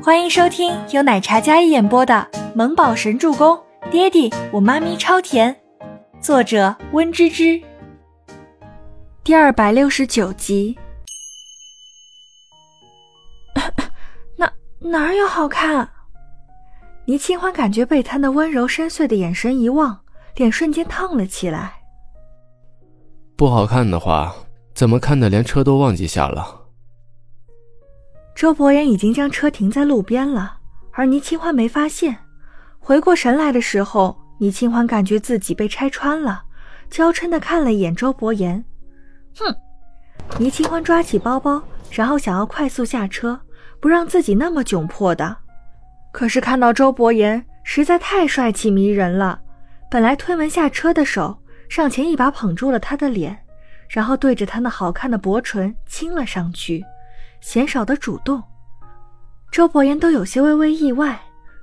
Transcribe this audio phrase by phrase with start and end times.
[0.00, 2.14] 欢迎收听由奶茶嘉一演播的
[2.54, 3.56] 《萌宝神助攻》，
[3.90, 5.54] 爹地我妈咪超甜，
[6.20, 7.60] 作者温芝芝。
[9.24, 10.78] 第二百六十九集。
[14.38, 15.88] 哪哪儿有好看？
[17.06, 19.98] 倪清欢感觉被他那温柔深邃的眼神一望，
[20.36, 21.72] 脸瞬间烫了起来。
[23.36, 24.32] 不好看的话，
[24.74, 26.57] 怎么看的连车都忘记下了？
[28.38, 30.58] 周伯言已经将车停在路边了，
[30.92, 32.16] 而倪清欢没发现。
[32.78, 36.44] 回过神来的时候，倪清欢感觉自己被拆穿了，
[36.88, 38.64] 娇嗔的看了一眼周伯言。
[39.36, 39.52] 哼！
[40.38, 43.40] 倪清欢抓起包包，然后想要快速下车，
[43.80, 45.36] 不让自己那么窘迫的。
[46.12, 49.40] 可是看到周伯言实在太帅气迷人了，
[49.90, 51.36] 本来推门下车的手
[51.68, 53.36] 上前一把捧住了他的脸，
[53.88, 56.84] 然后对着他那好看的薄唇亲了上去。
[57.40, 58.42] 嫌少的主动，
[59.50, 61.18] 周伯言都有些微微意外，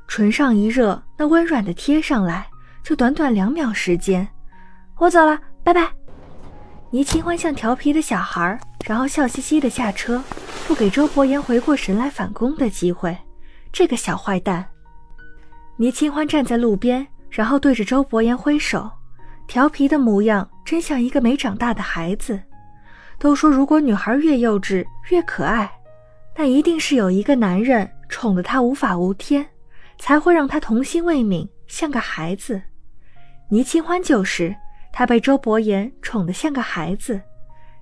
[0.08, 2.48] 唇上一热，那温软的贴上来，
[2.84, 4.28] 就短短两秒时间，
[4.98, 5.92] 我走了，拜拜。
[6.92, 10.23] 倪清欢像调皮的小孩，然后笑嘻嘻的下车，
[10.67, 13.16] 不给周伯言回过神来反攻的机会。
[13.73, 14.66] 这个小坏蛋。
[15.78, 18.89] 倪清欢站在路边，然后对着周伯言挥手，
[19.45, 22.42] 调皮的模样真像一个没长大的孩子。
[23.17, 25.71] 都说，如果女孩越幼稚越可爱，
[26.35, 29.45] 那一定是有一个男人宠得她无法无天，
[29.97, 32.61] 才会让她童心未泯，像个孩子。
[33.49, 34.55] 倪清欢就是，
[34.91, 37.21] 她被周伯言宠得像个孩子，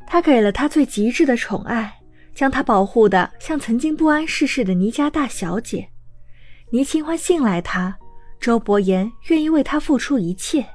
[0.06, 1.92] 他给了她最极致的宠爱，
[2.36, 5.90] 将她保护的像曾经不谙世事的倪家大小姐。
[6.70, 7.98] 倪清欢信赖他，
[8.40, 10.66] 周伯言愿意为她付出一切，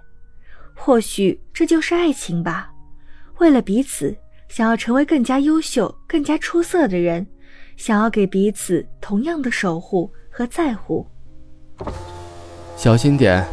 [0.75, 2.73] 或许这就是爱情吧。
[3.39, 4.17] 为了彼此。
[4.49, 7.27] 想要成为更加优秀、更加出色的人，
[7.77, 11.07] 想要给彼此同样的守护和在乎。
[12.77, 13.47] 小心点。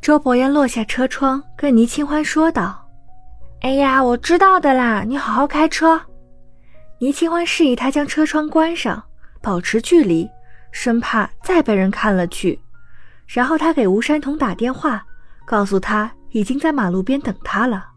[0.00, 2.88] 周伯言落下车窗，跟倪清欢说道
[3.60, 6.00] ：“哎呀，我知道的啦，你好好开车。”
[6.98, 9.02] 倪清欢示意他将车窗关上，
[9.42, 10.28] 保持距离，
[10.72, 12.58] 生怕再被人看了去。
[13.26, 15.04] 然后他给吴山童打电话，
[15.44, 17.89] 告诉他已经在马路边等他了。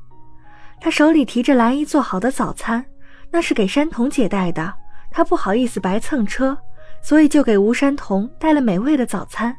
[0.83, 2.83] 他手里提着蓝姨做好的早餐，
[3.31, 4.73] 那是给山童姐带的。
[5.09, 6.57] 他不好意思白蹭车，
[7.01, 9.55] 所以就给吴山童带了美味的早餐。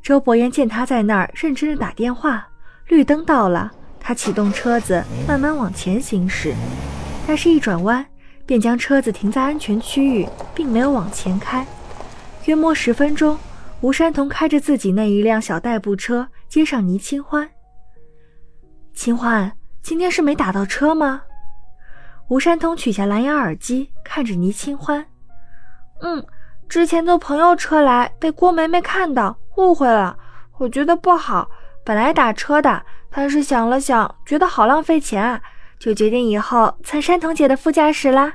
[0.00, 2.46] 周伯言见他在那儿认真的打电话，
[2.86, 3.68] 绿灯到了，
[3.98, 6.54] 他启动车子慢慢往前行驶。
[7.26, 8.06] 但是，一转弯
[8.46, 10.24] 便将车子停在安全区域，
[10.54, 11.66] 并没有往前开。
[12.44, 13.36] 约莫十分钟，
[13.80, 17.50] 吴山童开着自己那一辆小代步车接上倪清欢。
[18.94, 19.52] 清欢。
[19.82, 21.22] 今天是没打到车吗？
[22.28, 25.06] 吴山通取下蓝牙耳机，看着倪清欢。
[26.00, 26.24] 嗯，
[26.68, 30.16] 之前坐朋友车来，被郭梅梅看到，误会了。
[30.58, 31.48] 我觉得不好，
[31.84, 35.40] 本来打车的，但是想了想，觉得好浪费钱，
[35.78, 38.34] 就决定以后蹭山童姐的副驾驶啦。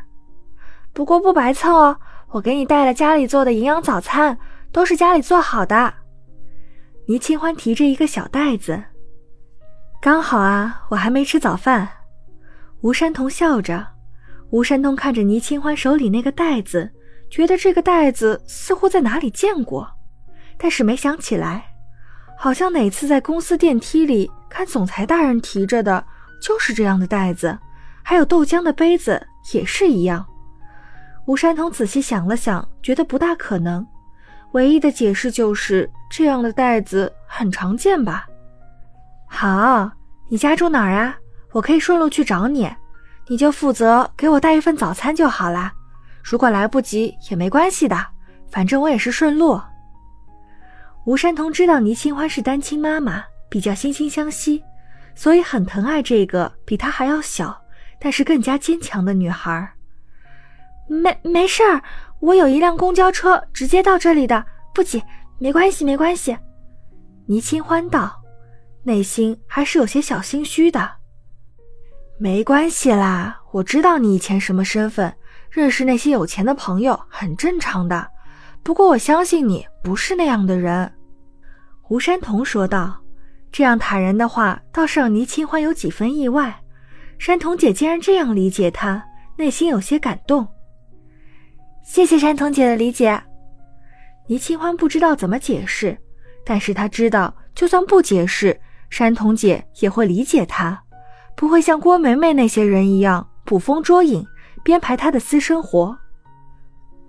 [0.92, 2.00] 不过不白蹭哦，
[2.30, 4.38] 我给你带了家里做的营养早餐，
[4.72, 5.94] 都是家里做好的。
[7.06, 8.84] 倪清欢提着一个小袋子。
[10.04, 11.88] 刚好啊，我还没吃早饭。
[12.82, 13.88] 吴山童笑着。
[14.50, 16.92] 吴山童看着倪清欢手里那个袋子，
[17.30, 19.90] 觉得这个袋子似乎在哪里见过，
[20.58, 21.64] 但是没想起来，
[22.38, 26.06] 好像哪次在公司电梯里看总裁大人提着的
[26.42, 27.58] 就是这样的袋子，
[28.04, 30.26] 还有豆浆的杯子也是一样。
[31.28, 33.88] 吴山童仔细想了想，觉得不大可能，
[34.52, 38.28] 唯一的解释就是这样的袋子很常见吧。
[39.36, 39.92] 好，
[40.30, 41.18] 你家住哪儿啊？
[41.52, 42.72] 我可以顺路去找你，
[43.28, 45.74] 你就负责给我带一份早餐就好啦。
[46.24, 47.98] 如果来不及也没关系的，
[48.52, 49.60] 反正我也是顺路。
[51.06, 54.64] 吴山童知道倪清欢是单亲妈妈，比较惺惺相惜，
[55.16, 57.60] 所以很疼爱这个比她还要小，
[58.00, 59.68] 但是更加坚强的女孩。
[60.88, 61.82] 没没事儿，
[62.20, 64.46] 我有一辆公交车直接到这里的，
[64.76, 65.04] 不急，
[65.40, 66.38] 没关系，没关系。
[67.26, 68.23] 倪清欢道。
[68.84, 70.92] 内心还是有些小心虚的。
[72.18, 75.14] 没关系啦，我知道你以前什么身份，
[75.50, 78.08] 认识那些有钱的朋友很正常的。
[78.62, 80.94] 不过我相信你不是那样的人。”
[81.90, 83.00] 吴山童说道。
[83.52, 86.60] 这样坦然的话倒是让倪清欢有几分意外。
[87.20, 89.06] 山童姐竟然这样理解他，
[89.38, 90.48] 内心有些感动。
[91.86, 93.22] 谢谢山童姐的理解。
[94.28, 95.96] 倪清欢不知道怎么解释，
[96.44, 98.60] 但是他知道，就算不解释。
[98.94, 100.80] 山童姐也会理解他，
[101.36, 104.24] 不会像郭梅梅那些人一样捕风捉影，
[104.62, 105.98] 编排他的私生活。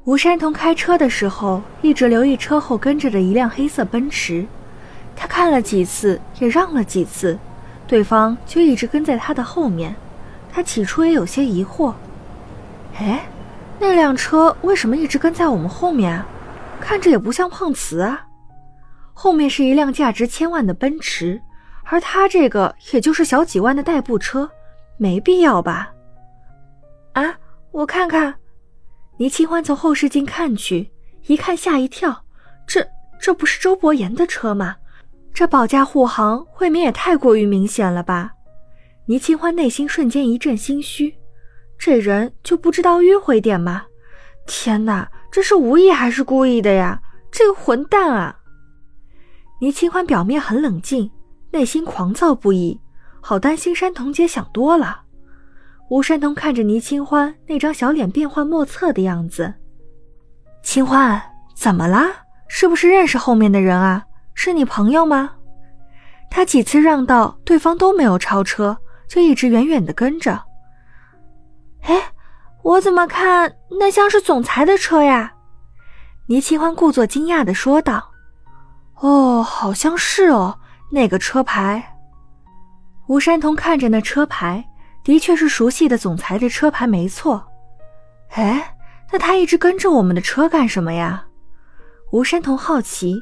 [0.05, 4.47] 吴山童开车的时候一直留意车后跟着的一辆黑色奔驰，
[5.15, 7.39] 他看了几次，也让了几次，
[7.87, 9.95] 对方就一直跟在他的后面。
[10.51, 11.93] 他起初也有些疑惑，
[12.97, 13.27] 哎，
[13.79, 16.27] 那辆车为什么一直跟在我们后面啊？
[16.81, 18.25] 看着也不像碰瓷啊。
[19.13, 21.43] 后面是一辆价值千万的奔驰，
[21.85, 24.51] 而他这个也就是小几万的代步车，
[24.97, 25.93] 没必要吧？
[27.13, 27.39] 啊，
[27.71, 28.35] 我看看。
[29.17, 30.91] 倪清欢从后视镜看去，
[31.27, 32.25] 一看吓一跳，
[32.67, 32.85] 这
[33.21, 34.77] 这不是周伯言的车吗？
[35.33, 38.33] 这保驾护航未免也太过于明显了吧？
[39.07, 41.15] 倪清欢内心瞬间一阵心虚，
[41.79, 43.85] 这人就不知道迂回点吗？
[44.47, 47.01] 天哪，这是无意还是故意的呀？
[47.31, 48.41] 这个混蛋啊！
[49.61, 51.11] 倪清欢表面很冷静，
[51.55, 52.81] 内心狂躁不已，
[53.21, 55.03] 好担心山童姐想多了。
[55.89, 59.55] 吴山童看着倪清欢那张小脸变幻莫测的样子，
[60.65, 61.23] 清欢
[61.55, 62.11] 怎么啦？
[62.49, 64.05] 是不是认识后面的人啊？
[64.35, 65.31] 是你朋友吗？
[66.29, 70.43] 他几次让道，对方都没有超车，就一直远远的跟着。
[71.83, 72.03] 哎，
[72.65, 75.33] 我怎么看那像是总裁的车呀？
[76.27, 78.11] 倪清欢故作惊讶的说道。
[78.97, 80.59] 哦，好像是哦，
[80.95, 81.83] 那个车牌。
[83.09, 84.65] 吴山童看着那车牌，
[85.03, 87.45] 的确是熟悉的总裁的车牌，没错。
[88.31, 88.77] 哎，
[89.13, 91.27] 那他一直跟着我们的车干什么呀？
[92.13, 93.21] 吴山童好奇。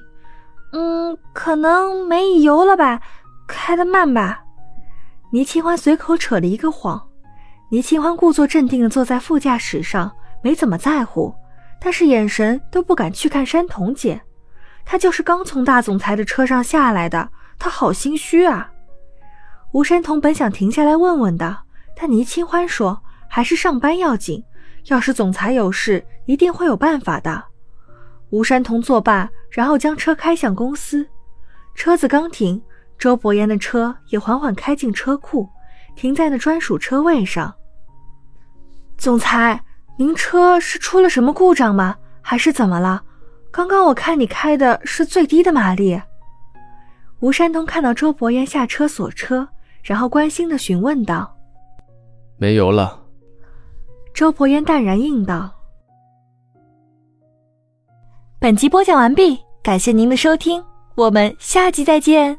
[0.75, 3.01] 嗯，可能没油了吧，
[3.49, 4.45] 开的慢吧。
[5.33, 7.09] 倪清欢随口扯了一个谎。
[7.71, 11.35] 倪清欢故作镇定的坐在副驾驶上，没怎么在乎，
[11.81, 14.21] 但是眼神都不敢去看山童姐。
[14.85, 17.31] 他就是刚从大总裁的车上下来的，
[17.63, 18.69] 他好心虚啊。
[19.71, 21.57] 吴山童本想停下来问问的，
[21.95, 24.45] 但倪清欢说还是上班要紧，
[24.87, 27.45] 要是总裁有事，一定会有办法的。
[28.31, 31.09] 吴山童作罢，然后将车开向公司。
[31.77, 32.61] 车子刚停，
[32.99, 35.49] 周伯言的车也缓缓开进车库，
[35.95, 37.55] 停在那专属车位上。
[38.99, 39.63] 总裁，
[39.97, 41.95] 您车是出了什么故障吗？
[42.21, 43.05] 还是怎么了？
[43.53, 46.03] 刚刚我看你开的是最低的马力。
[47.23, 49.49] 吴山东看到周伯言下车锁车，
[49.85, 51.33] 然后关心的询问道
[52.37, 53.01] ：“没油了。”
[54.13, 55.49] 周伯言淡然应道
[58.41, 60.61] ：“本集播讲完毕，感谢您的收听，
[60.97, 62.37] 我们下集再见。”